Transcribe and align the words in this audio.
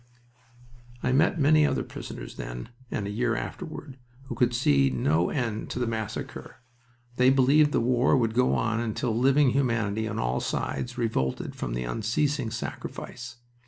I 1.03 1.11
met 1.11 1.39
many 1.39 1.63
other 1.63 1.83
prisoners 1.83 2.35
then 2.37 2.69
and 2.89 3.05
a 3.05 3.11
year 3.11 3.35
afterward 3.35 3.99
who 4.23 4.33
could 4.35 4.55
see 4.55 4.89
no 4.89 5.29
end 5.29 5.71
of 5.75 5.79
the 5.79 5.85
massacre. 5.85 6.55
They 7.17 7.29
believed 7.29 7.71
the 7.71 7.81
war 7.81 8.17
would 8.17 8.33
go 8.33 8.55
on 8.55 8.79
until 8.79 9.15
living 9.15 9.51
humanity 9.51 10.07
on 10.07 10.17
all 10.17 10.39
sides 10.39 10.97
revolted 10.97 11.55
from 11.55 11.75
the 11.75 11.83
unceasing 11.83 12.49
sacrifice. 12.49 13.35